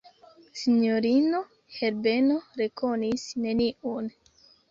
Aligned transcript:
Sinjorino 0.59 1.41
Herbeno 1.81 2.39
rekonis 2.61 3.27
neniun. 3.45 4.09